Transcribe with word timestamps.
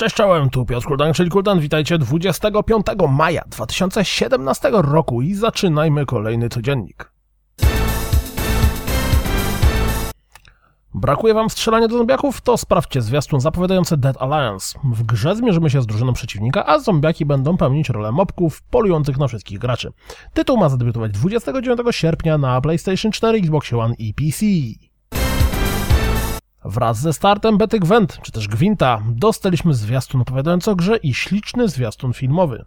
Cześć 0.00 0.16
czołem, 0.16 0.50
tu 0.50 0.66
Piotr 0.66 0.86
Kuldan, 0.86 1.12
czyli 1.12 1.30
Kuldan, 1.30 1.60
witajcie 1.60 1.98
25 1.98 2.86
maja 3.08 3.42
2017 3.46 4.70
roku 4.72 5.22
i 5.22 5.34
zaczynajmy 5.34 6.06
kolejny 6.06 6.48
codziennik. 6.48 7.12
Brakuje 10.94 11.34
wam 11.34 11.50
strzelania 11.50 11.88
do 11.88 11.98
zombiaków? 11.98 12.40
To 12.40 12.56
sprawdźcie 12.56 13.02
zwiastun 13.02 13.40
zapowiadający 13.40 13.96
Dead 13.96 14.22
Alliance. 14.22 14.78
W 14.84 15.02
grze 15.02 15.36
zmierzymy 15.36 15.70
się 15.70 15.82
z 15.82 15.86
drużyną 15.86 16.12
przeciwnika, 16.12 16.66
a 16.66 16.78
zombiaki 16.78 17.26
będą 17.26 17.56
pełnić 17.56 17.88
rolę 17.88 18.12
mobków 18.12 18.62
polujących 18.62 19.18
na 19.18 19.28
wszystkich 19.28 19.58
graczy. 19.58 19.92
Tytuł 20.34 20.56
ma 20.56 20.68
zadebiutować 20.68 21.12
29 21.12 21.80
sierpnia 21.90 22.38
na 22.38 22.60
PlayStation 22.60 23.12
4, 23.12 23.38
Xbox 23.38 23.72
One 23.72 23.94
i 23.98 24.14
PC. 24.14 24.46
Wraz 26.70 27.00
ze 27.00 27.12
startem 27.12 27.58
bety 27.58 27.80
Gwent, 27.80 28.18
czy 28.22 28.32
też 28.32 28.48
Gwinta, 28.48 29.02
dostaliśmy 29.08 29.74
zwiastun 29.74 30.20
opowiadający 30.20 30.70
o 30.70 30.76
grze 30.76 30.96
i 30.96 31.14
śliczny 31.14 31.68
zwiastun 31.68 32.12
filmowy. 32.12 32.64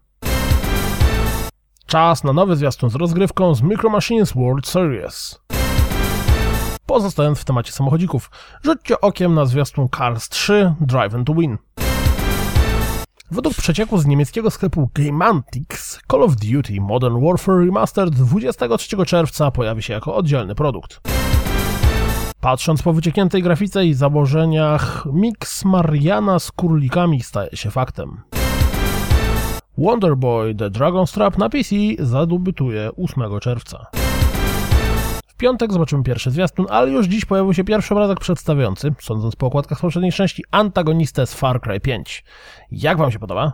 Czas 1.85 2.23
na 2.23 2.33
nowy 2.33 2.55
zwiastun 2.55 2.89
z 2.89 2.95
rozgrywką 2.95 3.55
z 3.55 3.61
Micro 3.61 3.89
Machines 3.89 4.33
World 4.33 4.67
Series. 4.67 5.39
Pozostając 6.85 7.39
w 7.39 7.45
temacie 7.45 7.71
samochodzików, 7.71 8.31
rzućcie 8.63 9.01
okiem 9.01 9.33
na 9.33 9.45
zwiastun 9.45 9.87
Cars 9.97 10.29
3 10.29 10.73
Drive 10.81 11.13
to 11.25 11.33
Win. 11.33 11.57
Według 13.31 13.55
przecieku 13.55 13.97
z 13.97 14.05
niemieckiego 14.05 14.51
sklepu 14.51 14.89
Gameantics, 14.93 15.99
Call 16.11 16.23
of 16.23 16.35
Duty 16.35 16.81
Modern 16.81 17.25
Warfare 17.25 17.65
Remastered 17.65 18.15
23 18.15 19.05
czerwca 19.05 19.51
pojawi 19.51 19.83
się 19.83 19.93
jako 19.93 20.15
oddzielny 20.15 20.55
produkt. 20.55 21.12
Patrząc 22.43 22.81
po 22.81 22.93
wyciekniętej 22.93 23.43
grafice 23.43 23.85
i 23.85 23.93
założeniach, 23.93 25.05
miks 25.13 25.65
Mariana 25.65 26.39
z 26.39 26.51
kurlikami 26.51 27.21
staje 27.21 27.57
się 27.57 27.71
faktem. 27.71 28.21
Wonderboy 29.77 30.55
The 30.55 30.69
Dragon 30.69 31.07
Strap 31.07 31.37
na 31.37 31.49
PC 31.49 31.75
zadebiutuje 31.99 32.89
8 32.97 33.39
czerwca. 33.39 33.85
W 35.27 35.35
piątek 35.37 35.73
zobaczymy 35.73 36.03
pierwszy 36.03 36.31
zwiastun, 36.31 36.65
ale 36.69 36.91
już 36.91 37.05
dziś 37.05 37.25
pojawił 37.25 37.53
się 37.53 37.63
pierwszy 37.63 37.93
obrazek 37.93 38.19
przedstawiający, 38.19 38.93
sądząc 38.99 39.35
po 39.35 39.47
okładkach 39.47 39.77
z 39.77 39.81
poprzedniej 39.81 40.11
części, 40.11 40.43
antagonistę 40.51 41.27
z 41.27 41.33
Far 41.33 41.61
Cry 41.61 41.79
5. 41.79 42.23
Jak 42.71 42.97
wam 42.97 43.11
się 43.11 43.19
podoba? 43.19 43.53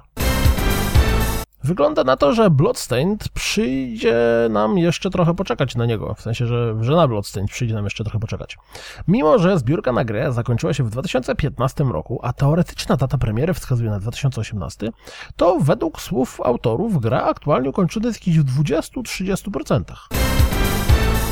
Wygląda 1.63 2.03
na 2.03 2.17
to, 2.17 2.33
że 2.33 2.49
Bloodstained 2.49 3.29
przyjdzie 3.29 4.15
nam 4.49 4.77
jeszcze 4.77 5.09
trochę 5.09 5.35
poczekać 5.35 5.75
na 5.75 5.85
niego. 5.85 6.13
W 6.13 6.21
sensie, 6.21 6.47
że, 6.47 6.75
że 6.81 6.95
na 6.95 7.07
Bloodstained 7.07 7.51
przyjdzie 7.51 7.75
nam 7.75 7.83
jeszcze 7.83 8.03
trochę 8.03 8.19
poczekać. 8.19 8.57
Mimo, 9.07 9.39
że 9.39 9.59
zbiórka 9.59 9.91
na 9.91 10.05
grę 10.05 10.33
zakończyła 10.33 10.73
się 10.73 10.83
w 10.83 10.89
2015 10.89 11.83
roku, 11.83 12.19
a 12.23 12.33
teoretyczna 12.33 12.97
data 12.97 13.17
premiery 13.17 13.53
wskazuje 13.53 13.89
na 13.89 13.99
2018, 13.99 14.91
to 15.35 15.59
według 15.59 16.01
słów 16.01 16.41
autorów 16.41 17.01
gra 17.01 17.23
aktualnie 17.23 17.69
ukończona 17.69 18.07
jest 18.07 18.19
w 18.19 18.61
20-30%. 18.61 19.83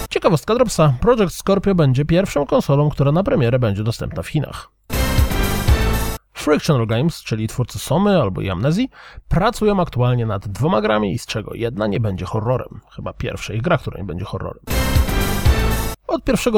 Ciekawostka 0.10 0.56
Dropsa. 0.56 0.94
Project 1.02 1.36
Scorpio 1.36 1.76
będzie 1.76 2.06
pierwszą 2.06 2.46
konsolą, 2.46 2.90
która 2.90 3.12
na 3.12 3.24
premierę 3.24 3.60
będzie 3.60 3.84
dostępna 3.84 4.24
w 4.24 4.28
Chinach. 4.28 4.77
Frictional 6.38 6.88
Games, 6.88 7.24
czyli 7.24 7.48
twórcy 7.48 7.80
Somy 7.80 8.22
albo 8.22 8.42
i 8.42 8.50
Amnezji, 8.50 8.90
pracują 9.28 9.80
aktualnie 9.80 10.26
nad 10.26 10.48
dwoma 10.48 10.82
grami, 10.82 11.20
z 11.20 11.26
czego 11.26 11.54
jedna 11.54 11.88
nie 11.88 12.00
będzie 12.00 12.26
horrorem. 12.26 12.80
Chyba 12.96 13.14
pierwsza 13.14 13.54
ich 13.54 13.62
gra, 13.62 13.78
która 13.78 13.98
nie 13.98 14.06
będzie 14.06 14.26
horrorem. 14.26 14.64
Od 16.08 16.28
1 16.28 16.54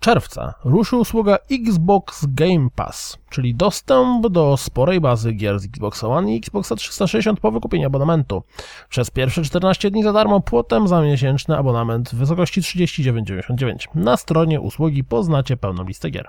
czerwca 0.00 0.54
ruszy 0.64 0.96
usługa 0.96 1.38
Xbox 1.50 2.26
Game 2.28 2.68
Pass, 2.74 3.18
czyli 3.30 3.54
dostęp 3.54 4.28
do 4.28 4.56
sporej 4.56 5.00
bazy 5.00 5.32
gier 5.32 5.58
z 5.58 5.64
Xbox 5.64 6.04
One 6.04 6.32
i 6.32 6.38
Xboxa 6.38 6.76
360 6.76 7.40
po 7.40 7.52
wykupieniu 7.52 7.86
abonamentu. 7.86 8.42
Przez 8.88 9.10
pierwsze 9.10 9.42
14 9.42 9.90
dni 9.90 10.02
za 10.02 10.12
darmo, 10.12 10.40
potem 10.40 10.88
za 10.88 11.02
miesięczny 11.02 11.56
abonament 11.58 12.10
w 12.10 12.14
wysokości 12.14 12.62
39,99. 12.62 13.86
Na 13.94 14.16
stronie 14.16 14.60
usługi 14.60 15.04
poznacie 15.04 15.56
pełną 15.56 15.84
listę 15.84 16.10
gier. 16.10 16.28